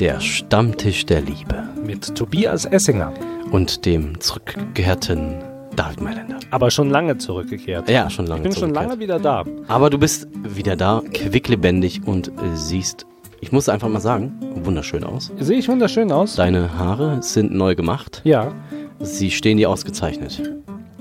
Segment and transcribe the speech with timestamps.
[0.00, 1.68] Der Stammtisch der Liebe.
[1.86, 3.14] Mit Tobias Essinger.
[3.52, 5.36] Und dem zurückgekehrten
[5.76, 6.40] David Mailänder.
[6.50, 7.88] Aber schon lange zurückgekehrt.
[7.88, 9.44] Ja, schon lange Ich bin schon lange wieder da.
[9.68, 13.06] Aber du bist wieder da, quicklebendig und siehst,
[13.40, 14.34] ich muss einfach mal sagen,
[14.64, 15.30] wunderschön aus.
[15.38, 16.34] Sehe ich wunderschön aus?
[16.34, 18.20] Deine Haare sind neu gemacht.
[18.24, 18.52] Ja.
[18.98, 20.42] Sie stehen dir ausgezeichnet.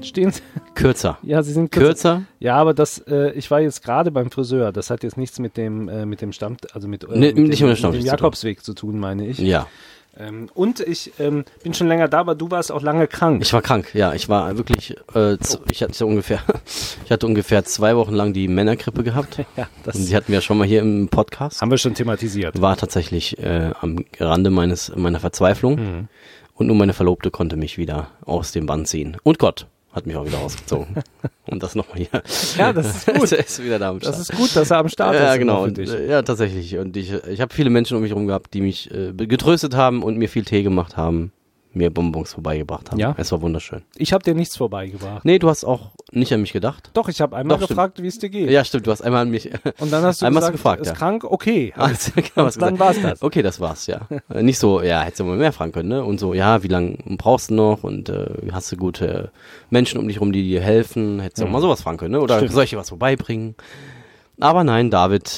[0.01, 0.41] Stehen Sie?
[0.75, 1.17] Kürzer.
[1.23, 1.87] Ja, Sie sind kürzer.
[1.87, 2.21] Kürzer?
[2.39, 4.71] Ja, aber das, äh, ich war jetzt gerade beim Friseur.
[4.71, 7.37] Das hat jetzt nichts mit dem, äh, mit dem Stamm, also mit, äh, Nee, mit,
[7.49, 8.05] nicht dem, mit dem dem zu tun.
[8.05, 9.37] Jakobsweg zu tun, meine ich.
[9.39, 9.67] Ja.
[10.15, 13.41] Ähm, und ich ähm, bin schon länger da, aber du warst auch lange krank.
[13.41, 14.13] Ich war krank, ja.
[14.13, 16.39] Ich war wirklich, äh, z- ich hatte ungefähr,
[17.05, 19.39] ich hatte ungefähr zwei Wochen lang die Männergrippe gehabt.
[19.57, 21.61] ja, das Und die hatten wir schon mal hier im Podcast.
[21.61, 22.61] haben wir schon thematisiert.
[22.61, 25.75] War tatsächlich äh, am Rande meines meiner Verzweiflung.
[25.77, 26.07] Mhm.
[26.55, 29.17] Und nur meine Verlobte konnte mich wieder aus dem Bann ziehen.
[29.23, 30.87] Und Gott hat mich auch wieder ausgezogen.
[31.45, 32.21] Und das nochmal hier.
[32.57, 33.31] Ja, das ist gut.
[33.31, 34.13] Ist wieder da am Start.
[34.13, 35.39] Das ist gut, dass er am Start ja, ist.
[35.39, 35.65] genau.
[35.65, 36.77] immer Und, ja, tatsächlich.
[36.77, 40.01] Und ich, ich habe viele Menschen um mich herum gehabt, die mich äh, getröstet haben
[40.01, 41.31] und mir viel Tee gemacht haben,
[41.75, 42.99] mir Bonbons vorbeigebracht haben.
[42.99, 43.15] Ja?
[43.17, 43.81] Es war wunderschön.
[43.95, 45.25] Ich habe dir nichts vorbeigebracht.
[45.25, 46.91] Nee, du hast auch nicht an mich gedacht.
[46.93, 48.49] Doch, ich habe einmal Doch, gefragt, wie es dir geht.
[48.49, 48.85] Ja, stimmt.
[48.87, 49.49] Du hast einmal an mich.
[49.79, 50.93] Und dann hast du Einmal gesagt, gefragt, ist ja.
[50.93, 51.73] krank, okay.
[52.15, 52.79] Genau, was dann gesagt.
[52.79, 53.21] war's das.
[53.21, 54.07] Okay, das war's, ja.
[54.29, 56.03] Äh, Nicht so, ja, hättest du mal mehr fragen können, ne?
[56.03, 59.31] Und so, ja, wie lange brauchst du noch und äh, hast du gute
[59.69, 61.19] Menschen um dich rum, die dir helfen?
[61.19, 62.21] Hättest du auch mal sowas fragen können, ne?
[62.21, 62.51] Oder Stimmt.
[62.53, 63.55] soll ich dir was vorbeibringen?
[64.39, 65.31] Aber nein, David.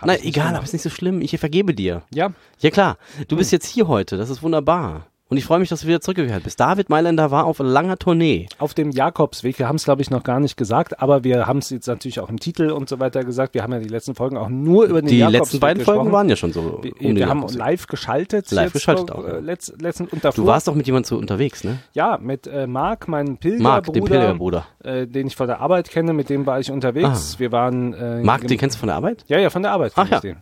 [0.00, 1.20] Hab Nein, egal, aber ist nicht so schlimm.
[1.20, 2.02] Ich vergebe dir.
[2.12, 4.16] Ja, Ja klar, du bist jetzt hier heute.
[4.16, 5.06] Das ist wunderbar.
[5.34, 6.60] Und ich freue mich, dass du wieder zurückgekehrt bist.
[6.60, 8.46] David Mailänder war auf langer Tournee.
[8.58, 9.58] auf dem Jakobsweg.
[9.58, 12.20] Wir haben es, glaube ich, noch gar nicht gesagt, aber wir haben es jetzt natürlich
[12.20, 13.52] auch im Titel und so weiter gesagt.
[13.52, 15.96] Wir haben ja die letzten Folgen auch nur über den Die Jakobsweg letzten beiden gesprochen.
[15.96, 16.78] Folgen waren ja schon so.
[16.82, 17.58] Wir, um wir haben Jakobsweg.
[17.58, 18.50] live geschaltet.
[18.52, 19.38] Live geschaltet vor, auch, äh, ja.
[19.40, 21.80] letzt, letzten, Du warst doch mit jemandem so unterwegs, ne?
[21.94, 24.66] Ja, mit äh, Marc, meinem Pilgerbruder, Marc, dem Pilgerbruder.
[24.84, 27.34] Äh, den ich von der Arbeit kenne, mit dem war ich unterwegs.
[27.34, 27.38] Ah.
[27.40, 29.24] Wir waren äh, Marc, den kennst du von der Arbeit?
[29.26, 30.20] Ja, ja, von der Arbeit Ach ja.
[30.20, 30.36] den.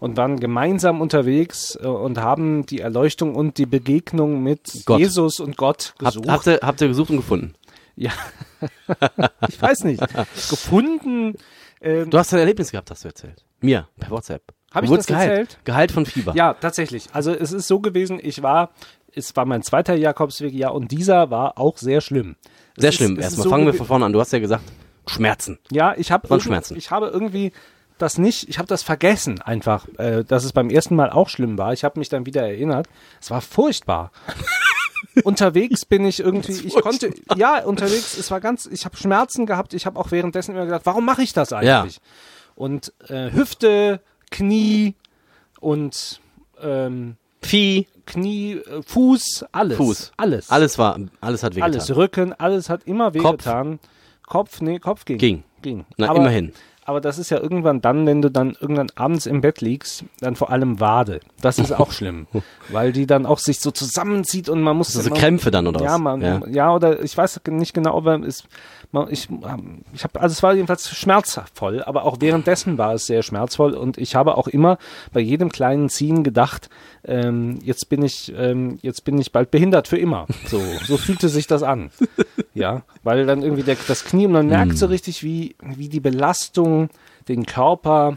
[0.00, 5.00] Und waren gemeinsam unterwegs äh, und haben die Erleuchtung und die Begegnung mit Gott.
[5.00, 6.28] Jesus und Gott Habt, gesucht.
[6.28, 7.54] habt, ihr, habt ihr gesucht und gefunden?
[7.96, 8.12] Ja,
[9.48, 10.00] ich weiß nicht.
[10.50, 11.34] Gefunden.
[11.80, 13.44] Ähm, Du hast ein Erlebnis gehabt, hast du erzählt.
[13.60, 14.42] Mir, per WhatsApp.
[14.72, 15.30] Hab Du ich das geheilt.
[15.30, 15.58] erzählt?
[15.64, 16.34] Geheilt von Fieber.
[16.34, 17.08] ja, tatsächlich.
[17.12, 18.70] Also es ist so gewesen, ich war,
[19.14, 22.36] es war mein zweiter Jakobsweg, ja, und dieser war auch sehr schlimm.
[22.76, 23.12] Es Sehr ist- schlimm.
[23.12, 24.12] es ist Erstmal so fangen wir von vorne an.
[24.12, 24.62] Du hast ja gesagt,
[25.06, 25.58] Schmerzen.
[25.72, 26.76] Ja, ich habe Waren Schmerzen.
[26.76, 27.52] ich habe irgendwie
[27.98, 31.58] das nicht, ich habe das vergessen einfach, äh, dass es beim ersten Mal auch schlimm
[31.58, 31.72] war.
[31.72, 32.86] Ich habe mich dann wieder erinnert.
[33.20, 34.10] Es war furchtbar.
[35.24, 39.74] unterwegs bin ich irgendwie, ich konnte, ja, unterwegs, es war ganz, ich habe Schmerzen gehabt.
[39.74, 42.00] Ich habe auch währenddessen immer gedacht, warum mache ich das eigentlich?
[42.54, 44.00] Und äh, Hüfte,
[44.30, 44.94] Knie
[45.60, 46.20] und
[46.60, 50.12] ähm, Vieh, Knie, äh, Fuß, alles, Fuß.
[50.16, 51.72] alles, alles war, alles hat wehgetan.
[51.72, 53.78] alles, Rücken, alles hat immer wehgetan.
[54.26, 55.18] Kopf, nee, Kopf ging.
[55.18, 55.44] Ging.
[55.62, 55.86] Ging.
[55.96, 56.52] Na, Aber- immerhin.
[56.88, 60.36] Aber das ist ja irgendwann dann, wenn du dann irgendwann abends im Bett liegst, dann
[60.36, 61.20] vor allem Wade.
[61.42, 62.26] Das ist auch schlimm,
[62.70, 65.66] weil die dann auch sich so zusammenzieht und man muss So, so man- Krämpfe dann
[65.66, 66.00] oder ja, was?
[66.00, 66.40] man, ja.
[66.48, 66.74] ja.
[66.74, 68.44] oder ich weiß nicht genau, aber es,
[69.10, 73.22] ich, ähm, ich habe, also es war jedenfalls schmerzvoll, aber auch währenddessen war es sehr
[73.22, 74.78] schmerzvoll und ich habe auch immer
[75.12, 76.70] bei jedem kleinen Ziehen gedacht,
[77.04, 80.26] ähm, jetzt bin ich, ähm, jetzt bin ich bald behindert für immer.
[80.46, 81.90] So, so fühlte sich das an.
[82.54, 84.90] Ja, weil dann irgendwie der, das Knie und man merkt so Hm.
[84.90, 86.88] richtig, wie, wie die Belastung
[87.28, 88.16] den Körper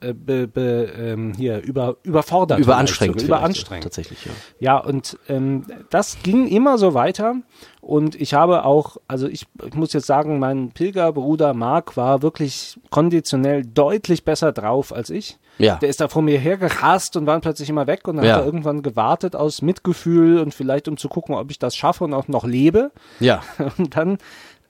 [0.00, 2.58] äh, be, be, ähm, hier über, überfordert.
[2.60, 3.22] Überanstrengend.
[3.22, 3.84] Überanstrengend.
[3.84, 4.32] Tatsächlich, ja.
[4.60, 7.36] Ja, und ähm, das ging immer so weiter.
[7.80, 12.78] Und ich habe auch, also ich, ich muss jetzt sagen, mein Pilgerbruder Marc war wirklich
[12.90, 15.38] konditionell deutlich besser drauf als ich.
[15.58, 15.76] Ja.
[15.76, 18.34] Der ist da vor mir hergerast und war plötzlich immer weg und dann Ja.
[18.34, 22.04] hat er irgendwann gewartet aus Mitgefühl und vielleicht um zu gucken, ob ich das schaffe
[22.04, 22.92] und auch noch lebe.
[23.20, 23.42] Ja.
[23.78, 24.18] Und dann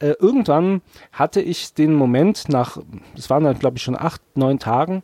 [0.00, 0.80] äh, irgendwann
[1.12, 2.78] hatte ich den Moment nach,
[3.16, 5.02] es waren dann glaube ich schon acht, neun Tagen,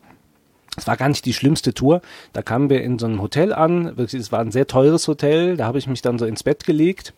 [0.77, 2.01] es war gar nicht die schlimmste Tour.
[2.33, 3.97] Da kamen wir in so einem Hotel an.
[3.97, 5.57] Wirklich, Es war ein sehr teures Hotel.
[5.57, 7.13] Da habe ich mich dann so ins Bett gelegt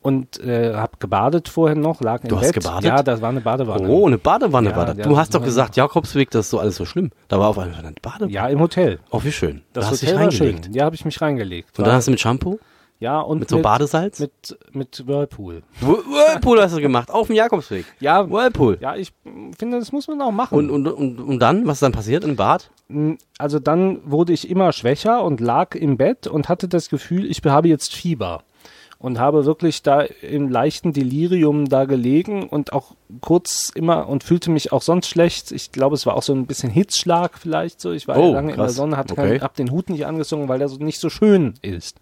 [0.00, 2.44] und äh, habe gebadet vorher noch, lag im Du Bett.
[2.46, 2.84] hast gebadet?
[2.84, 3.88] Ja, das war eine Badewanne.
[3.88, 4.96] Oh, eine Badewanne Ja, war das.
[4.96, 7.10] ja, du hast doch gesagt, Jakobsweg, das ist so alles so schlimm.
[7.28, 8.32] Da war auf einmal eine Badewanne.
[8.32, 8.98] Ja, im Hotel.
[9.10, 9.62] Oh, wie schön.
[9.72, 10.46] Das da hast du Hotel dich war schön.
[10.54, 10.74] reingelegt.
[10.76, 11.78] Ja, habe ich mich reingelegt.
[11.78, 12.58] Und dann hast du mit Shampoo?
[13.02, 14.20] Ja, und Mit so Badesalz?
[14.20, 15.62] mit, mit Whirlpool.
[15.80, 17.84] Whir- Whirlpool hast du gemacht, auf dem Jakobsweg.
[18.00, 18.78] Ja, Whirlpool.
[18.80, 19.12] ja, ich
[19.58, 20.56] finde, das muss man auch machen.
[20.56, 22.70] Und, und, und, und dann, was ist dann passiert im Bad?
[23.38, 27.40] also dann wurde ich immer schwächer und lag im Bett und hatte das Gefühl, ich
[27.44, 28.42] habe jetzt Fieber.
[29.02, 34.48] Und habe wirklich da im leichten Delirium da gelegen und auch kurz immer und fühlte
[34.48, 35.50] mich auch sonst schlecht.
[35.50, 37.90] Ich glaube, es war auch so ein bisschen Hitzschlag vielleicht so.
[37.90, 38.76] Ich war Oh, ja lange in der krass.
[38.76, 39.40] Sonne, hatte Okay.
[39.40, 41.96] hab den Hut nicht angezogen, weil der so nicht so schön ist.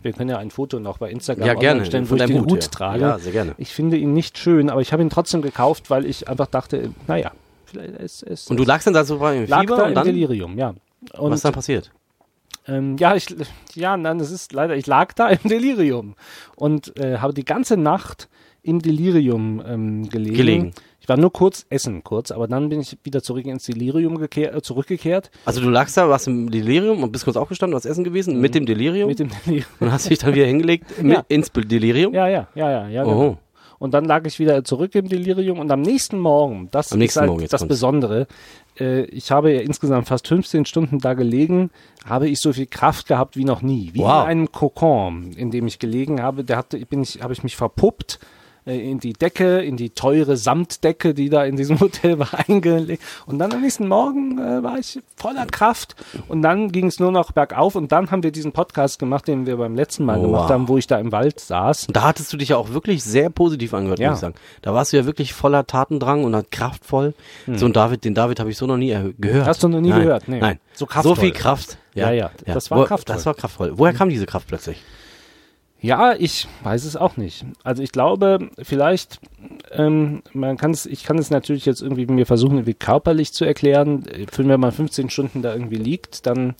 [0.00, 1.84] Wir können ja ein Foto noch bei Instagram Ja, gerne.
[1.84, 2.68] stellen, wo Von ich den Hut, Hut ja.
[2.70, 3.00] trage.
[3.02, 3.54] Ja, sehr gerne.
[3.58, 6.88] Ich finde ihn nicht schön, aber ich habe ihn trotzdem gekauft, weil ich einfach dachte,
[7.06, 7.32] naja,
[7.66, 9.94] vielleicht es, es Und du lagst dann da so im lag Fieber da und im
[9.94, 10.04] dann?
[10.06, 10.70] Delirium, ja.
[11.18, 11.90] Und Was ist dann passiert?
[12.68, 13.26] Ähm, ja, ich,
[13.74, 16.14] ja, nein, das ist leider, ich lag da im Delirium
[16.56, 18.28] und äh, habe die ganze Nacht
[18.62, 20.36] im Delirium ähm, gelegen.
[20.36, 20.72] Gelegen.
[21.00, 24.52] Ich war nur kurz essen, kurz, aber dann bin ich wieder zurück ins Delirium gekehr,
[24.52, 25.30] äh, zurückgekehrt.
[25.44, 28.56] Also du lagst da, warst im Delirium und bist kurz aufgestanden, hast essen gewesen mit
[28.56, 29.66] dem Delirium Mit dem Delirium.
[29.78, 31.24] und hast dich dann wieder hingelegt Ja.
[31.28, 32.12] ins Delirium.
[32.12, 33.04] Ja, ja, ja, ja, ja.
[33.04, 33.08] Oh.
[33.20, 33.38] Genau.
[33.78, 37.16] Und dann lag ich wieder zurück im Delirium und am nächsten Morgen, das Am ist
[37.16, 37.68] halt Morgen, das kommt's.
[37.74, 38.26] Besondere,
[38.80, 41.70] äh, ich habe ja insgesamt fast 15 Stunden da gelegen,
[42.06, 43.90] habe ich so viel Kraft gehabt wie noch nie.
[43.92, 44.24] Wie Wow.
[44.24, 47.56] in einem Kokon, in dem ich gelegen habe, da hatte, bin ich, habe ich mich
[47.56, 48.18] verpuppt
[48.66, 53.02] in die Decke, in die teure Samtdecke, die da in diesem Hotel war, eingelegt.
[53.26, 55.94] Und dann am nächsten Morgen äh, war ich voller Kraft
[56.28, 59.46] und dann ging es nur noch bergauf und dann haben wir diesen Podcast gemacht, den
[59.46, 60.50] wir beim letzten Mal Oh, gemacht wow.
[60.50, 61.86] haben, wo ich da im Wald saß.
[61.86, 64.10] Und da hattest du dich ja auch wirklich sehr positiv angehört, Ja.
[64.10, 64.34] muss ich sagen.
[64.62, 67.14] Da warst du ja wirklich voller Tatendrang und kraftvoll.
[67.54, 69.42] So ein David, den David habe ich so noch nie äh, gehört.
[69.42, 69.46] Hm.
[69.48, 70.02] Hast du noch nie Nein.
[70.02, 70.28] gehört?
[70.28, 70.40] Nee.
[70.40, 70.58] Nein.
[70.74, 71.14] So kraftvoll.
[71.14, 71.78] So viel Kraft.
[71.94, 73.14] Ja, ja, das war Wo, kraftvoll.
[73.16, 73.72] Das war kraftvoll.
[73.76, 74.82] Woher kam diese Kraft plötzlich?
[75.80, 77.44] Ja, ich weiß es auch nicht.
[77.62, 79.20] Also ich glaube, vielleicht,
[79.72, 83.44] ähm, man kann es, ich kann es natürlich jetzt irgendwie mir versuchen, irgendwie körperlich zu
[83.44, 84.04] erklären.
[84.08, 86.54] Äh, Wenn man 15 Stunden da irgendwie liegt, dann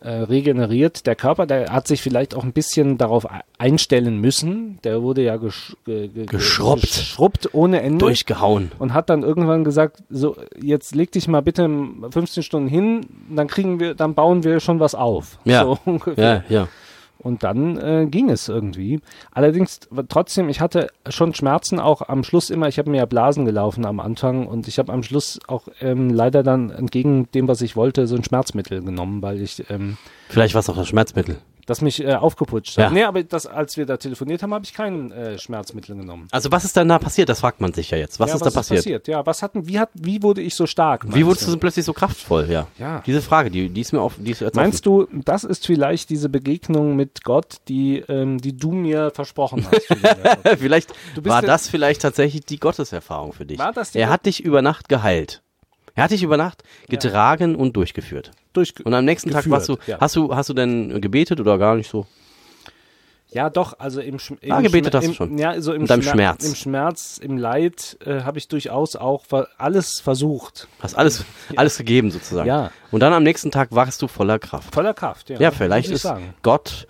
[0.00, 3.26] äh, regeneriert der Körper, der hat sich vielleicht auch ein bisschen darauf
[3.58, 4.78] einstellen müssen.
[4.84, 6.82] Der wurde ja gesch ge ge Geschrubbt.
[6.82, 7.98] geschrubbt ohne Ende.
[7.98, 8.70] Durchgehauen.
[8.78, 11.68] und hat dann irgendwann gesagt, so jetzt leg dich mal bitte
[12.10, 15.38] 15 Stunden hin, dann kriegen wir, dann bauen wir schon was auf.
[15.44, 15.64] Ja.
[15.64, 16.44] So ungefähr.
[16.48, 16.68] Ja, ja.
[17.18, 19.00] Und dann äh, ging es irgendwie.
[19.32, 22.68] Allerdings trotzdem, ich hatte schon Schmerzen auch am Schluss immer.
[22.68, 26.10] Ich habe mir ja Blasen gelaufen am Anfang und ich habe am Schluss auch ähm,
[26.10, 29.96] leider dann entgegen dem, was ich wollte, so ein Schmerzmittel genommen, weil ich ähm,
[30.28, 31.38] Vielleicht war es auch das Schmerzmittel.
[31.68, 32.84] Das mich äh, aufgeputscht hat.
[32.84, 32.90] Ja.
[32.90, 36.26] Nee, aber das, als wir da telefoniert haben, habe ich kein äh, Schmerzmittel genommen.
[36.30, 37.28] Also was ist dann da passiert?
[37.28, 38.18] Das fragt man sich ja jetzt.
[38.18, 39.06] Was ja, ist da passiert?
[39.06, 41.04] Ja, was hatten, wie hat, wie wurde ich so stark?
[41.14, 42.48] Wie wurdest du so plötzlich so kraftvoll?
[42.50, 42.68] Ja.
[42.78, 43.02] Ja.
[43.06, 46.30] Diese Frage, die, die ist mir auf, die ist Meinst du, das ist vielleicht diese
[46.30, 49.90] Begegnung mit Gott, die, ähm, die du mir versprochen hast?
[49.90, 50.58] Offen.
[50.58, 53.58] vielleicht war das vielleicht tatsächlich die Gotteserfahrung für dich.
[53.58, 55.42] War das die er hat dich über Nacht geheilt.
[55.98, 58.30] Er hat dich über Nacht getragen und durchgeführt.
[58.52, 59.98] Durch, Und am nächsten Tag Geführt, warst du, ja.
[60.00, 62.06] hast du, hast du denn gebetet oder gar nicht so?
[63.30, 65.36] Ja, doch, also im, im Ah, gebetet Schmer- hast du schon.
[65.38, 66.48] Ja, also im, Mit deinem Schmer- Schmerz.
[66.48, 69.24] Im Schmerz, im Leid äh, habe ich durchaus auch
[69.58, 70.68] alles versucht.
[70.80, 71.24] Hast alles,
[71.56, 72.46] alles gegeben sozusagen.
[72.48, 72.70] Ja.
[72.92, 74.72] Und dann am nächsten Tag warst du voller Kraft.
[74.72, 75.38] Voller Kraft, ja.
[75.40, 76.32] Ja, vielleicht ist sagen.
[76.42, 76.86] Gott,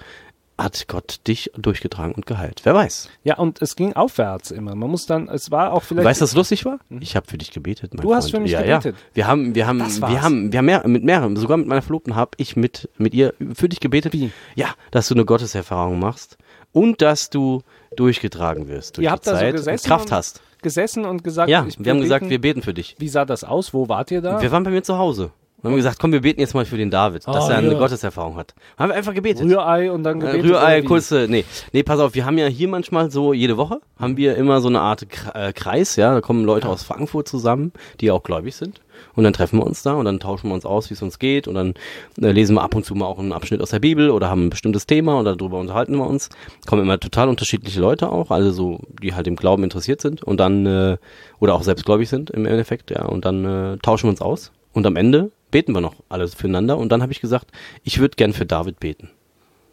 [0.58, 2.60] hat Gott dich durchgetragen und geheilt.
[2.64, 3.08] Wer weiß.
[3.22, 4.74] Ja, und es ging aufwärts immer.
[4.74, 6.04] Man muss dann, es war auch vielleicht.
[6.04, 6.78] Weißt du, was lustig war?
[7.00, 7.94] Ich habe für dich gebetet.
[7.94, 8.34] Mein Du hast Freund.
[8.36, 8.96] für mich ja, gebetet.
[8.96, 9.02] Ja.
[9.14, 12.16] Wir haben, wir haben, wir haben, wir haben mehr, mit mehreren, sogar mit meiner Verlobten
[12.16, 14.12] habe ich mit, mit ihr für dich gebetet.
[14.12, 14.32] Wie?
[14.56, 16.36] Ja, dass du eine Gotteserfahrung machst
[16.72, 17.62] und dass du
[17.96, 20.42] durchgetragen wirst durch Ihr die habt da so Zeit und Kraft und hast.
[20.62, 22.96] gesessen und gesagt, Ja, wir haben gesagt, wir beten für dich.
[22.98, 23.72] Wie sah das aus?
[23.72, 24.42] Wo wart ihr da?
[24.42, 25.30] Wir waren bei mir zu Hause.
[25.60, 27.72] Und haben gesagt, komm, wir beten jetzt mal für den David, dass Ah, er eine
[27.72, 27.78] ja.
[27.78, 28.54] Gotteserfahrung hat.
[28.78, 29.44] Haben wir einfach gebetet.
[29.44, 30.44] Rührei und dann gebetet.
[30.44, 34.16] Rührei, kurze, nee, nee, pass auf, wir haben ja hier manchmal so, jede Woche haben
[34.16, 38.12] wir immer so eine Art äh, Kreis, ja, da kommen Leute aus Frankfurt zusammen, die
[38.12, 38.80] auch gläubig sind.
[39.14, 41.18] Und dann treffen wir uns da und dann tauschen wir uns aus, wie es uns
[41.18, 41.74] geht und dann
[42.20, 44.46] äh, lesen wir ab und zu mal auch einen Abschnitt aus der Bibel oder haben
[44.46, 46.28] ein bestimmtes Thema und darüber unterhalten wir uns.
[46.66, 50.38] Kommen immer total unterschiedliche Leute auch, also so, die halt im Glauben interessiert sind und
[50.38, 50.96] dann, äh,
[51.40, 54.86] oder auch selbstgläubig sind im Endeffekt, ja, und dann äh, tauschen wir uns aus und
[54.86, 57.50] am Ende beten wir noch alles füreinander und dann habe ich gesagt,
[57.84, 59.10] ich würde gern für David beten.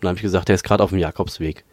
[0.02, 1.64] Dann habe ich gesagt, der ist gerade auf dem Jakobsweg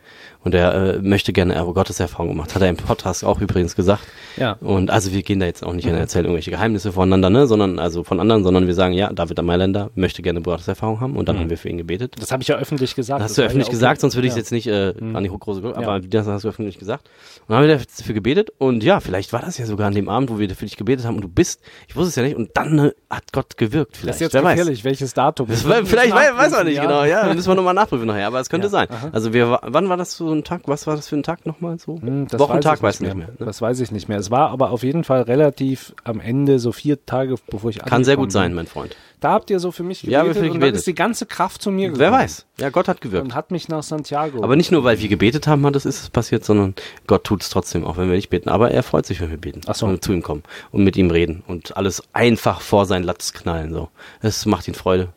[0.44, 2.54] und er äh, möchte gerne eine Gotteserfahrung gemacht.
[2.54, 4.02] Hat er im Podcast auch übrigens gesagt.
[4.36, 4.52] Ja.
[4.60, 7.78] Und also wir gehen da jetzt auch nicht in erzählen irgendwelche Geheimnisse voneinander, ne, sondern
[7.78, 11.28] also von anderen, sondern wir sagen, ja, David Mailänder möchte gerne eine Gotteserfahrung haben und
[11.28, 12.14] dann haben wir für ihn gebetet.
[12.18, 13.20] Das habe ich ja öffentlich gesagt.
[13.20, 13.76] Das hast Das du öffentlich ja okay.
[13.76, 14.40] gesagt, sonst würde ich es Ja.
[14.40, 16.00] jetzt nicht äh, an die große Glocke, aber Ja.
[16.08, 17.08] das hast du öffentlich gesagt.
[17.40, 20.08] Und dann haben wir dafür gebetet und ja, vielleicht war das ja sogar an dem
[20.08, 22.36] Abend, wo wir für dich gebetet haben und du bist, ich wusste es ja nicht,
[22.36, 24.14] und dann äh, hat Gott gewirkt Das vielleicht.
[24.16, 24.56] ist jetzt Wer weiß.
[24.58, 25.46] gefährlich, welches Datum.
[25.48, 28.40] Das war, vielleicht weiß, weiß man nicht genau, ja, müssen wir nochmal nachprüfen nachher, aber
[28.40, 28.88] es könnte Ja, sein.
[28.90, 29.10] aha.
[29.12, 31.78] Also wir, wann war das so ein Tag, was war das für ein Tag nochmal
[31.78, 32.00] so?
[32.00, 33.28] Hm, das Wochentag, weiß ich nicht mehr.
[33.28, 33.34] ne?
[33.38, 34.18] Das weiß ich nicht mehr.
[34.18, 38.04] Es war aber auf jeden Fall relativ am Ende, so vier Tage, bevor ich Kann
[38.04, 38.56] sehr gut sein, bin.
[38.56, 38.96] mein Freund.
[39.20, 41.26] Da habt ihr so für mich Ja, gebetet für dich und dann ist die ganze
[41.26, 42.00] Kraft zu mir gekommen.
[42.00, 42.44] Wer weiß.
[42.58, 43.24] Ja, Gott hat gewirkt.
[43.24, 44.42] Und hat mich nach Santiago.
[44.42, 46.74] Aber nicht nur, weil wir gebetet haben, hat es ist es passiert, sondern
[47.06, 48.48] Gott tut es trotzdem, auch wenn wir nicht beten.
[48.48, 49.60] Aber er freut sich, wenn wir beten.
[49.66, 49.86] Ach so.
[49.86, 50.42] Wenn wir zu ihm kommen
[50.72, 53.72] und mit ihm reden und alles einfach vor sein Latz knallen.
[53.72, 53.90] So.
[54.22, 55.10] Es macht ihn Freude.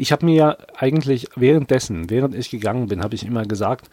[0.00, 3.90] Ich habe mir ja eigentlich währenddessen, während ich gegangen bin, habe ich immer gesagt,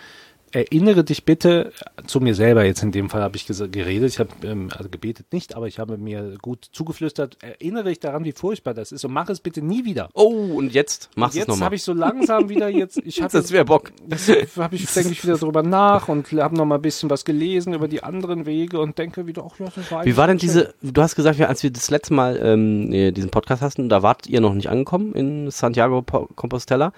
[0.51, 1.72] erinnere dich bitte
[2.06, 2.63] zu mir selber.
[2.66, 5.80] Jetzt in dem Fall habe ich geredet, ich habe ähm, also gebetet nicht, aber ich
[5.80, 7.38] habe mir gut zugeflüstert.
[7.42, 10.10] Erinnere dich daran, wie furchtbar das ist und mach es bitte nie wieder.
[10.13, 11.66] Oh, und jetzt machst du es Jetzt nochmal.
[11.66, 12.98] habe ich so langsam wieder jetzt.
[13.06, 13.92] Ich habe Das wäre Bock.
[14.10, 17.25] Jetzt habe ich denke ich wieder drüber nach und habe noch mal ein bisschen was
[17.25, 20.38] gelesen über die anderen Wege und denke wieder, ach ja, das war Wie war denn
[20.38, 23.89] diese, du hast gesagt, ja, als wir das letzte Mal ähm, äh, diesen Podcast hatten,
[23.89, 26.94] da wart ihr noch nicht angekommen in Santiago Po- Compostela.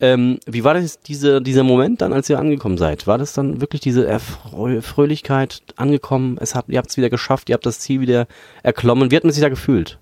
[0.00, 3.06] Ähm, wie war das diese, dieser Moment dann, als ihr angekommen seid?
[3.06, 6.38] War das dann wirklich diese Erfreu Fröhlichkeit angekommen?
[6.40, 8.26] Es habt, ihr habt es wieder geschafft, ihr habt das Ziel wieder
[8.62, 9.10] erklommen.
[9.10, 9.98] Wie hat man sich da gefühlt?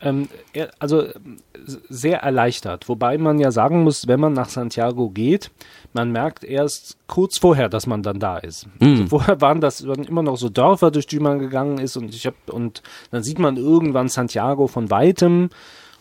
[0.00, 0.28] Ähm,
[0.78, 1.08] also
[1.88, 2.88] sehr erleichtert.
[2.88, 5.50] Wobei man ja sagen muss, wenn man nach Santiago geht,
[5.94, 8.68] man merkt erst kurz vorher, dass man dann da ist.
[8.80, 12.14] Also vorher waren das waren immer noch so Dörfer, durch die man gegangen ist und
[12.14, 15.48] ich habe und dann sieht man irgendwann Santiago von weitem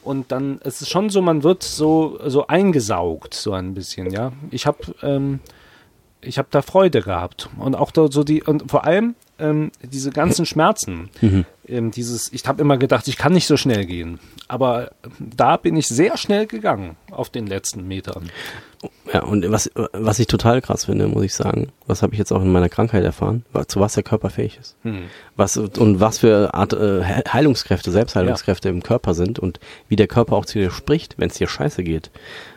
[0.06, 4.32] und dann es ist schon so, man wird so so eingesaugt so ein bisschen, ja.
[4.52, 5.40] Ich habe ähm,
[6.22, 10.12] ich habe da Freude gehabt und auch da so die und vor allem ähm, diese
[10.12, 11.10] ganzen Schmerzen.
[11.68, 15.76] Ähm, dieses, ich habe immer gedacht, ich kann nicht so schnell gehen, aber da bin
[15.76, 18.30] ich sehr schnell gegangen auf den letzten Metern.
[19.14, 22.32] Ja, und was, was ich total krass finde, muss ich sagen, was habe ich jetzt
[22.32, 24.76] auch in meiner Krankheit erfahren, zu was der Körper fähig ist.
[25.36, 30.08] Was, und was für Art äh, He- Heilungskräfte, Selbstheilungskräfte im Körper sind und wie der
[30.08, 32.10] Körper auch zu dir spricht, wenn es dir scheiße geht.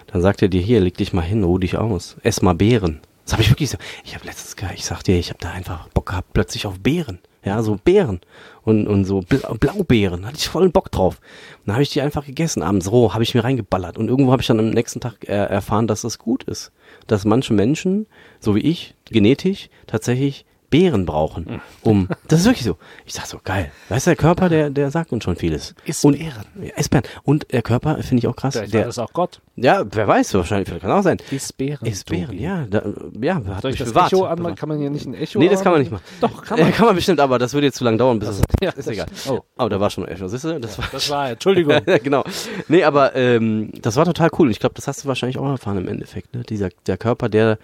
[0.08, 3.00] Dann sagt er dir, hier, leg dich mal hin, ruh dich aus, ess mal Beeren.
[3.24, 3.76] Das habe ich wirklich so.
[4.04, 7.18] Ich habe letztens, ich sag dir, ich habe da einfach Bock gehabt, plötzlich auf Beeren.
[7.44, 8.20] Ja, so Beeren
[8.62, 10.26] und, und so Bla Blaubeeren.
[10.26, 11.20] Hatte ich voll Bock drauf.
[11.58, 13.96] Und dann habe ich die einfach gegessen, abends roh, habe ich mir reingeballert.
[13.96, 16.72] Und irgendwo habe ich dann am nächsten Tag äh, erfahren, dass das gut ist.
[17.06, 18.06] Dass manche Menschen,
[18.40, 21.62] so wie ich, genetisch, tatsächlich Beeren brauchen.
[21.82, 22.76] Um, das ist wirklich so.
[23.06, 23.72] Ich sag so, geil.
[23.88, 25.74] Weißt du, der Körper, der, der sagt uns schon vieles.
[25.86, 26.44] Iss und, Beeren.
[26.62, 27.04] Ja, iss Beeren.
[27.22, 28.54] Und der Körper, finde ich auch krass.
[28.54, 29.40] Vielleicht Der, das auch Gott.
[29.56, 31.16] ja, wer weiß, wahrscheinlich, kann auch sein.
[31.30, 31.86] Ist Beeren.
[31.88, 32.66] Ist Beeren, ja.
[32.68, 32.82] Da,
[33.20, 34.12] ja, hat Soll ich das bewahrt.
[34.12, 34.56] Echo anmachen?
[34.56, 36.02] Kann man hier nicht ein Echo Nee, das kann man nicht machen.
[36.20, 36.72] Doch, kann Ja, man.
[36.74, 39.06] kann man bestimmt, aber das würde jetzt zu lang dauern, bis es, ja, ist egal.
[39.30, 39.40] oh.
[39.58, 40.60] Oh, da war schon ein Echo, siehst du?
[40.60, 41.80] Das war, Das war, Entschuldigung.
[42.02, 42.24] genau.
[42.68, 44.50] Nee, aber ähm, das war total cool.
[44.50, 46.34] Ich glaube, das hast du wahrscheinlich auch erfahren im Endeffekt.
[46.34, 46.42] Ne?
[46.42, 47.58] Dieser, der Körper, der,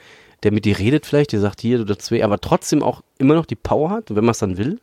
[0.44, 3.46] der mit dir redet vielleicht, der sagt hier, das weh, aber trotzdem auch immer noch
[3.46, 4.78] die Power hat, wenn man es dann will,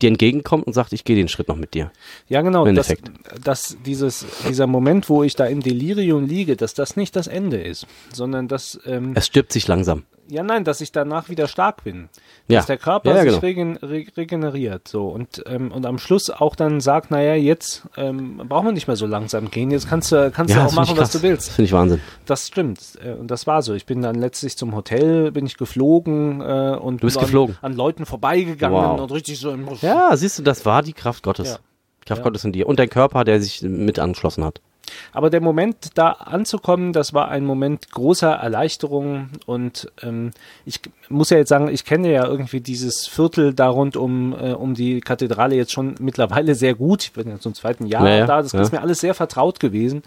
[0.00, 1.90] dir entgegenkommt und sagt, ich gehe den Schritt noch mit dir.
[2.28, 2.64] Ja, genau.
[2.70, 2.94] Dass,
[3.42, 7.60] dass dieses, dieser Moment, wo ich da im Delirium liege, dass das nicht das Ende
[7.60, 10.04] ist, sondern dass, ähm, Es stirbt sich langsam.
[10.28, 12.08] Ja nein, dass ich danach wieder stark bin.
[12.48, 12.58] Ja.
[12.58, 13.40] Dass der Körper Ja, ja, sich genau.
[13.40, 14.88] regen, re, regeneriert.
[14.88, 15.08] So.
[15.08, 18.96] Und, ähm, und am Schluss auch dann sagt, naja, jetzt ähm, brauchen wir nicht mehr
[18.96, 19.70] so langsam gehen.
[19.70, 21.48] Jetzt kannst du, kannst du auch machen, was du willst.
[21.48, 22.00] Das finde ich Wahnsinn.
[22.26, 22.80] Das stimmt.
[23.04, 23.74] Äh, Und das war so.
[23.74, 27.56] Ich bin dann letztlich zum Hotel, bin ich geflogen äh, und Du bist geflogen?
[27.62, 29.00] an Leuten vorbeigegangen Wow.
[29.00, 31.60] und richtig so im Ja, siehst du, das war die Kraft Gottes.
[32.06, 32.22] Kraft.
[32.22, 32.66] Gottes in dir.
[32.66, 34.60] Und dein Körper, der sich mit angeschlossen hat.
[35.12, 39.30] Aber der Moment, da anzukommen, das war ein Moment großer Erleichterung.
[39.46, 40.30] Und ähm,
[40.64, 44.52] ich muss ja jetzt sagen, ich kenne ja irgendwie dieses Viertel da rund um, äh,
[44.52, 47.04] um die Kathedrale jetzt schon mittlerweile sehr gut.
[47.04, 48.42] Ich bin ja zum zweiten Jahr Ja, ja, da.
[48.42, 48.60] Das ja.
[48.60, 50.02] ist mir alles sehr vertraut gewesen.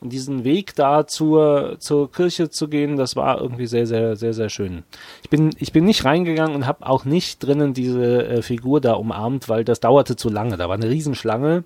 [0.00, 4.34] Und diesen Weg da zur, zur Kirche zu gehen, das war irgendwie sehr, sehr, sehr,
[4.34, 4.82] sehr schön.
[5.22, 8.92] Ich bin, ich bin nicht reingegangen und habe auch nicht drinnen diese äh, Figur da
[8.92, 10.58] umarmt, weil das dauerte zu lange.
[10.58, 11.64] Da war eine Riesenschlange.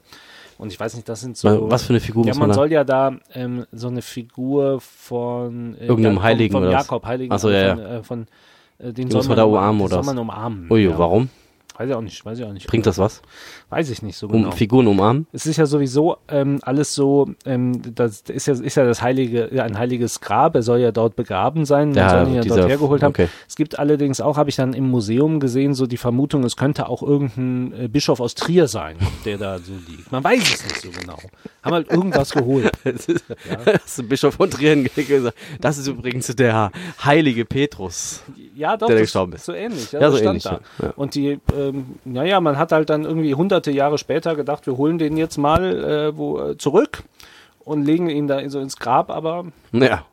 [0.58, 1.70] Und ich weiß nicht, das sind so.
[1.70, 5.76] Was für eine Figur Ja, man man soll ja da ähm, so eine Figur von
[5.76, 6.86] äh, Irgendeinem ja, Heiligen von, oder von was?
[6.86, 8.26] Jakob, Heiligen, Ach so, äh, ja, von, äh, von
[8.78, 10.70] äh, den muss soll man da umarmen, den oder soll man umarmen.
[10.70, 10.98] Ui, ja.
[10.98, 11.30] warum?
[11.76, 12.66] Weiß ich auch nicht, weiß ich auch nicht.
[12.66, 13.22] Bringt das was?
[13.70, 14.50] Weiß ich nicht so Um genau.
[14.52, 15.26] Figuren umarmen?
[15.32, 19.50] Es ist ja sowieso ähm, alles so, ähm, das ist ja, ist ja das heilige,
[19.52, 22.44] ja, ein heiliges Grab, er soll ja dort begraben sein, man Ja, soll ihn ja
[22.44, 23.10] dort hergeholt haben.
[23.10, 23.28] okay.
[23.46, 26.88] Es gibt allerdings auch, habe ich dann im Museum gesehen, so die Vermutung, es könnte
[26.88, 28.96] auch irgendein äh, Bischof aus Trier sein,
[29.26, 30.10] der da so liegt.
[30.12, 31.18] Man weiß es nicht so genau.
[31.62, 32.72] Haben halt irgendwas geholt.
[32.84, 33.24] Das ist,
[33.66, 35.36] das ist Bischof von Trier gesagt.
[35.60, 36.72] Das ist übrigens der
[37.04, 38.22] heilige Petrus.
[38.56, 39.44] Ja, doch, Der das- gestorben ist.
[39.44, 39.92] so ähnlich.
[39.92, 40.60] Ja, Ja, so ähnlich, ja.
[40.82, 40.90] Ja.
[40.96, 44.98] Und die, ähm, naja, man hat halt dann irgendwie hunderte Jahre später gedacht, wir holen
[44.98, 45.64] den jetzt mal
[46.12, 47.02] äh, wo, äh, zurück
[47.64, 50.04] und legen ihn da so ins Grab, aber Naja,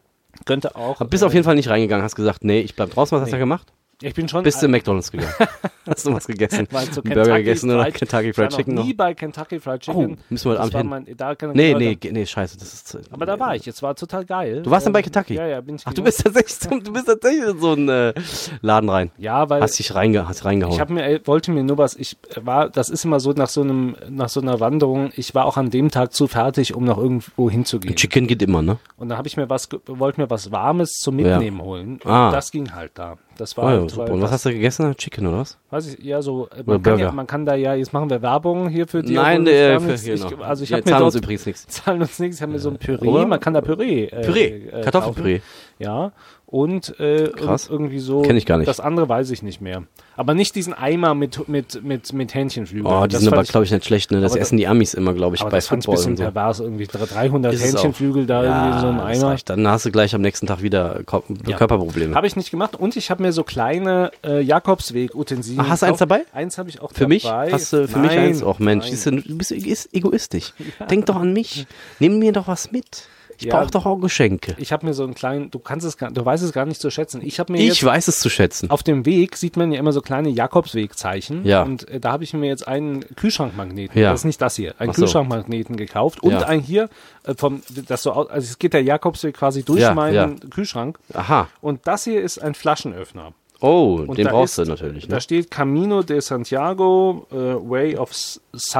[0.45, 0.99] könnte auch.
[1.07, 3.15] bist auf jeden Fall nicht reingegangen, hast gesagt, nee, ich bleib draußen.
[3.15, 3.39] Was hast du Nee.
[3.41, 3.71] gemacht?
[4.01, 4.43] Ich bin schon.
[4.43, 5.31] Bist du in McDonalds gegangen?
[5.87, 6.67] hast du was gegessen?
[6.71, 9.59] mal zu Einen Burger gegessen oder Fried- Kentucky ich war Fried noch nie bei Kentucky
[9.59, 10.17] Fried Oh, Chicken.
[10.29, 10.87] müssen wir Das Abend hin.
[10.87, 12.57] mein, da kann, Nee, ja, nee, scheiße.
[12.57, 13.65] Das ist, Aber da war ich.
[13.65, 14.63] Jetzt war total geil.
[14.63, 15.35] Du warst dann bei Ähm, Kentucky?
[15.35, 15.83] Ja, ja, bin ich.
[15.85, 18.13] Ach, du bist tatsächlich, du bist tatsächlich in so einen äh,
[18.61, 19.11] Laden rein.
[19.17, 20.73] Ja, weil Hast dich reinge hast reingehauen.
[20.75, 21.95] Ich habe mir äh, wollte mir nur was.
[21.95, 25.11] Ich war, das ist immer so nach so einem nach so einer Wanderung.
[25.15, 27.95] Ich war auch an dem Tag zu fertig, um noch irgendwo hinzugehen.
[27.95, 28.77] Chicken geht immer, ne?
[28.97, 31.99] Und da habe ich mir was, wollte mir was Warmes zum Mitnehmen holen.
[32.03, 32.31] Und Ah.
[32.31, 33.17] das ging halt da.
[33.37, 34.11] Das Oh, war ja, halt, super.
[34.11, 34.95] Und was hast du gegessen?
[34.95, 35.57] Chicken oder was?
[35.69, 36.47] weiß ich, ja so.
[36.49, 37.11] äh, Man kann, ja, Burger?
[37.15, 39.13] man kann da ja jetzt machen wir Werbung hier für die.
[39.13, 40.27] Nein, äh, für, genau.
[40.29, 41.67] ich, also ich Wir habe mir zahlen uns dort übrigens nichts.
[41.67, 42.37] zahlen uns nichts.
[42.37, 43.07] Ich habe mir so ein Püree.
[43.07, 43.25] Oder?
[43.25, 44.05] Man kann da Püree.
[44.05, 45.39] Äh, Püree, äh, Kartoffelpüree.
[45.39, 45.49] kaufen.
[45.77, 46.11] Ja.
[46.45, 47.67] Und äh, Krass.
[47.69, 48.21] irgendwie so.
[48.21, 48.67] Kenn ich gar nicht.
[48.67, 49.83] Das andere weiß ich nicht mehr.
[50.15, 52.85] Aber nicht diesen Eimer mit, mit, mit, mit Hähnchenflügeln.
[52.85, 54.11] Oh, die Das sind aber, glaube ich, nicht schlecht.
[54.11, 54.21] Ne?
[54.21, 56.13] Das Aber essen die Amis immer, glaube ich, aber bei das fand ich ein Football
[56.13, 56.23] bisschen so.
[56.23, 56.59] pervers.
[56.61, 57.79] Irgendwie 300 Ist es auch.
[57.79, 59.35] Hähnchenflügel da irgendwie in so einem das Eimer.
[59.45, 61.01] Dann hast du gleich am nächsten Tag wieder
[61.45, 61.57] Ja.
[61.57, 62.15] Körperprobleme.
[62.15, 62.75] Habe ich nicht gemacht.
[62.77, 65.61] Und ich habe mir so kleine äh, Jakobsweg-Utensilien.
[65.65, 66.21] Ach, hast du eins dabei?
[66.31, 67.07] Eins habe ich auch Für dabei.
[67.09, 67.25] mich?
[67.29, 68.43] Hast du für mich Nein, eins?
[68.43, 70.53] Och Mensch, du, du bist egois- egoistisch.
[70.89, 71.67] Denk doch an mich.
[71.99, 73.07] Nimm mir doch was mit.
[73.37, 73.57] Ich Ja.
[73.59, 74.55] brauche doch auch Geschenke.
[74.57, 76.79] Ich habe mir so einen kleinen, du kannst es gar, du weißt es gar nicht
[76.81, 77.21] zu schätzen.
[77.23, 78.69] Ich habe mir Ich weiß es zu schätzen.
[78.71, 81.45] auf dem Weg sieht man ja immer so kleine Jakobswegzeichen.
[81.45, 81.63] Ja.
[81.63, 84.11] Und äh, da habe ich mir jetzt einen Kühlschrankmagneten, Ja.
[84.11, 85.01] das ist nicht das hier, einen so.
[85.01, 86.39] Kühlschrankmagneten gekauft und Ja.
[86.47, 86.89] ein hier
[87.23, 90.49] äh, vom, das so aus, also es geht der Jakobsweg quasi durch Ja, meinen.
[90.49, 90.99] Kühlschrank.
[91.13, 91.47] Aha.
[91.61, 93.33] Und das hier ist ein Flaschenöffner.
[93.61, 95.07] Oh, Und den da brauchst ist, du natürlich.
[95.07, 95.21] Da Ne?
[95.21, 98.77] steht Camino de Santiago, äh, Way of St.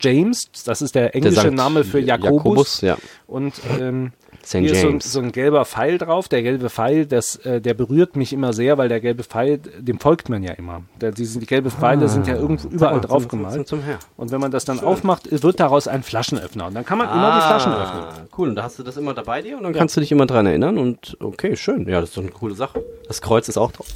[0.00, 0.50] James.
[0.64, 2.80] Das ist der englische Sankt Name für Jakobus.
[2.80, 2.96] Jakobus, ja.
[3.26, 4.12] Und ähm,
[4.44, 4.58] St.
[4.58, 5.12] hier ist so, ein- James.
[5.12, 6.28] so ein gelber Pfeil drauf.
[6.28, 9.98] Der gelbe Pfeil, das, äh, der berührt mich immer sehr, weil der gelbe Pfeil, dem
[10.00, 10.82] folgt man ja immer.
[11.00, 13.68] Der, die, die gelbe Pfeile sind ja irgendwo überall Ah, drauf zum- gemalt.
[13.68, 13.82] zum- zum.
[14.16, 16.66] Und wenn man das dann aufmacht, wird daraus ein Flaschenöffner.
[16.68, 18.02] Und dann kann man immer die Flaschen öffnen.
[18.04, 20.12] Ah, Cool, und da hast du das immer dabei dir und dann kannst du dich
[20.12, 21.88] immer dran erinnern und okay, schön.
[21.88, 22.82] Ja, das ist doch eine coole Sache.
[23.06, 23.86] Das Kreuz ist auch drauf.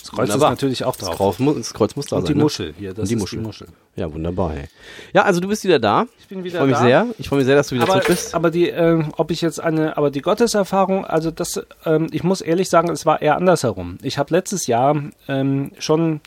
[0.00, 0.48] Das Kreuz Wunderbar.
[0.52, 1.36] ist natürlich auch Das drauf.
[1.36, 2.32] Kreuz muss, das Kreuz muss da Und sein.
[2.34, 2.42] die ne?
[2.44, 3.38] Muschel hier, das Und die ist Muschel.
[3.40, 3.66] die Muschel.
[3.96, 4.52] Ja, wunderbar.
[4.52, 4.64] Hey.
[5.12, 6.06] Ja, also du bist wieder da.
[6.18, 6.82] Ich bin wieder Ich freue mich da.
[6.82, 7.06] sehr.
[7.18, 8.34] Ich freue mich sehr, dass du wieder aber, zurück bist.
[8.34, 12.40] aber die, äh, ob ich jetzt eine, aber die Gotteserfahrung, also das, ähm, ich muss
[12.40, 13.98] ehrlich sagen, es war eher andersherum.
[14.02, 14.96] Ich habe letztes Jahr
[15.28, 16.20] ähm, schon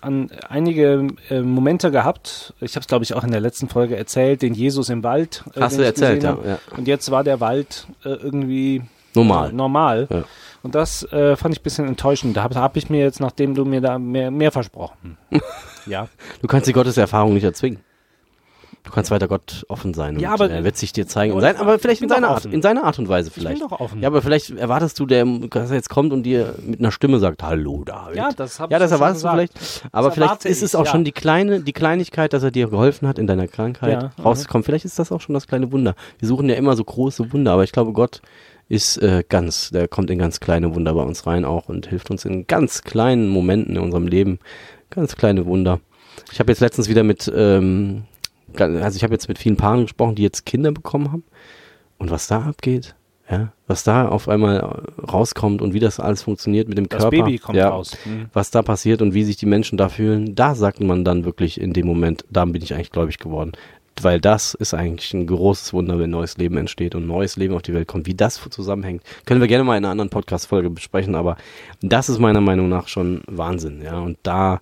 [0.00, 2.54] an einige äh, Momente gehabt.
[2.60, 5.44] Ich habe es, glaube ich, auch in der letzten Folge erzählt, den Jesus im Wald.
[5.54, 6.58] Äh, Hast du erzählt, ja, ja.
[6.76, 8.82] Und jetzt war der Wald äh, irgendwie
[9.14, 9.50] Normal.
[9.50, 10.08] äh, normal.
[10.10, 10.24] Ja.
[10.62, 12.36] Und das äh, fand ich ein bisschen enttäuschend.
[12.36, 15.18] Da habe hab ich mir jetzt, nachdem du mir da mehr, mehr versprochen.
[15.86, 16.08] ja.
[16.40, 17.80] Du kannst die Gotteserfahrung nicht erzwingen.
[18.84, 21.40] Du kannst weiter Gott offen sein und Ja, aber- er wird sich dir zeigen.
[21.40, 23.62] Sein, aber vielleicht ich in bin seiner Art, in seiner Art und Weise vielleicht.
[23.62, 24.02] doch offen.
[24.02, 27.20] Ja, aber vielleicht erwartest du, der, dass er jetzt kommt und dir mit einer Stimme
[27.20, 28.16] sagt, Hallo David.
[28.16, 29.52] Ja, das hab Ja, ich das erwartest du vielleicht.
[29.92, 30.90] Aber vielleicht ist es ich, auch ja.
[30.90, 34.64] schon die kleine, die Kleinigkeit, dass er dir geholfen hat, in deiner Krankheit Ja, rauszukommen.
[34.64, 35.94] Vielleicht ist das auch schon das kleine Wunder.
[36.18, 38.20] Wir suchen ja immer so große Wunder, aber ich glaube, Gott
[38.68, 42.10] ist äh, ganz, der kommt in ganz kleine Wunder bei uns rein auch und hilft
[42.10, 44.38] uns in ganz kleinen Momenten in unserem Leben.
[44.90, 45.78] Ganz kleine Wunder.
[46.32, 48.04] Ich habe jetzt letztens wieder mit, ähm,
[48.60, 51.24] also ich habe jetzt mit vielen Paaren gesprochen, die jetzt Kinder bekommen haben.
[51.98, 52.96] Und was da abgeht,
[53.30, 57.24] ja, was da auf einmal rauskommt und wie das alles funktioniert mit dem Das Körper.
[57.24, 57.96] Baby kommt ja, raus.
[58.04, 58.26] Mhm.
[58.32, 61.60] Was da passiert und wie sich die Menschen da fühlen, da sagt man dann wirklich
[61.60, 63.52] in dem Moment, da bin ich eigentlich gläubig geworden.
[64.00, 67.62] Weil das ist eigentlich ein großes Wunder, wenn neues Leben entsteht und neues Leben auf
[67.62, 68.06] die Welt kommt.
[68.06, 71.36] Wie das zusammenhängt, können wir gerne mal in einer anderen Podcast-Folge besprechen, aber
[71.82, 73.98] das ist meiner Meinung nach schon Wahnsinn, ja.
[73.98, 74.60] Und da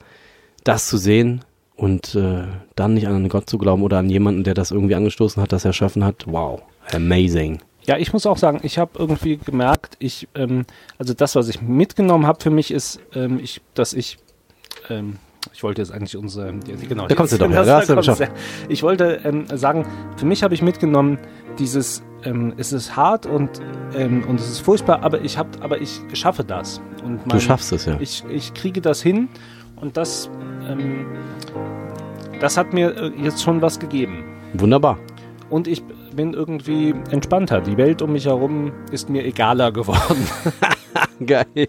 [0.64, 1.42] das zu sehen
[1.80, 2.42] und äh,
[2.76, 5.50] dann nicht an einen Gott zu glauben oder an jemanden, der das irgendwie angestoßen hat,
[5.52, 6.60] das erschaffen hat, wow,
[6.92, 7.58] amazing.
[7.86, 10.66] Ja, ich muss auch sagen, ich habe irgendwie gemerkt, ich, ähm,
[10.98, 14.18] also das, was ich mitgenommen habe für mich ist, ähm, ich, dass ich,
[14.90, 15.16] ähm,
[15.54, 16.52] ich wollte jetzt eigentlich unsere,
[16.86, 17.06] genau.
[17.06, 18.28] Da kommst du doch her, da hast du her.
[18.68, 19.86] Ich wollte ähm, sagen,
[20.18, 21.18] für mich habe ich mitgenommen,
[21.58, 23.48] dieses, ähm, es ist hart und
[23.96, 26.82] ähm, und es ist furchtbar, aber ich habe, aber ich schaffe das.
[27.02, 27.96] Und Du mein- schaffst es ja.
[27.98, 29.28] ich, ich kriege das hin
[29.76, 30.28] und das,
[32.40, 34.24] das hat mir äh, jetzt schon was gegeben.
[34.54, 34.98] Wunderbar.
[35.50, 35.82] Und ich
[36.14, 37.60] bin irgendwie entspannter.
[37.60, 40.26] Die Welt um mich herum ist mir egaler geworden.
[41.26, 41.68] Geil.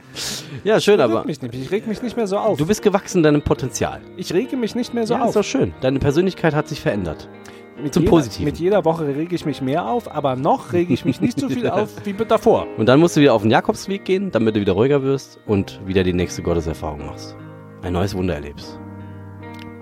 [0.63, 2.57] Ja, schön, Ich aber mich nicht, ich reg mich nicht mehr so auf.
[2.57, 3.99] du bist gewachsen deinem Potenzial.
[4.17, 5.33] ich rege mich nicht mehr so ja, ist auf.
[5.33, 5.73] doch schön.
[5.81, 7.27] Deine Persönlichkeit hat sich verändert.
[7.81, 8.45] Mit zum jeder, Positiven.
[8.45, 11.49] Mit jeder Woche rege ich mich mehr auf, aber noch rege ich mich nicht so
[11.49, 12.67] viel auf wie davor.
[12.77, 15.81] Und dann musst du wieder auf den Jakobsweg gehen, damit du wieder ruhiger wirst und
[15.85, 17.35] wieder die nächste Gotteserfahrung machst.
[17.81, 18.80] Ein neues Wunder erlebst.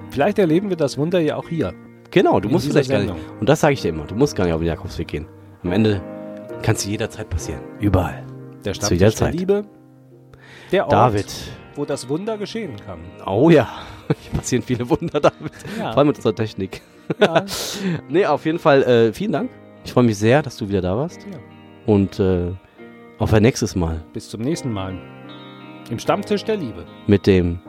[0.09, 1.73] Vielleicht erleben wir das Wunder ja auch hier.
[2.11, 3.09] Genau, du musst vielleicht gar nicht.
[3.09, 3.39] Sendung.
[3.39, 4.05] Und das sage ich dir immer.
[4.05, 5.27] Du musst gar nicht auf den Jakobsweg gehen.
[5.63, 6.01] Am Ende
[6.63, 7.61] kann es jederzeit passieren.
[7.79, 8.25] Überall.
[8.65, 9.31] Der Zu jeder der.
[9.31, 9.65] Liebe.
[10.71, 11.33] Der Ort, David.
[11.75, 12.99] wo das Wunder geschehen kann.
[13.25, 13.67] Oh ja.
[14.21, 15.51] Hier passieren viele Wunder, David.
[15.77, 15.89] Ja.
[15.91, 16.81] Vor allem mit unserer Technik.
[17.19, 17.45] Ja.
[18.09, 19.49] Nee, auf jeden Fall äh, vielen Dank.
[19.85, 21.21] Ich freue mich sehr, dass du wieder da warst.
[21.31, 21.37] Ja.
[21.85, 22.51] Und äh,
[23.19, 24.97] auf ein nächstes Mal Bis zum nächsten Mal.
[25.89, 26.85] Im Stammtisch der Liebe.
[27.07, 27.59] mit dem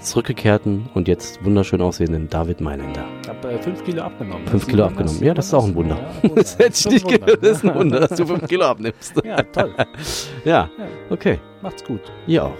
[0.00, 3.04] zurückgekehrten und jetzt wunderschön aussehenden David Mailänder.
[3.22, 4.46] Ich habe äh, fünf Kilo abgenommen.
[4.46, 5.22] Fünf Sieht Kilo man abgenommen.
[5.22, 5.96] Ja, das ist auch ein Wunder.
[5.96, 6.42] Ja, Wunder.
[6.42, 7.38] Das hätte ich nicht gedacht.
[7.42, 9.14] Das ist ein Wunder, dass du fünf Kilo abnimmst.
[9.24, 9.74] Ja, toll.
[10.44, 10.84] Ja, Ja.
[11.10, 11.38] okay.
[11.62, 12.00] Macht's gut.
[12.26, 12.54] Ihr auch.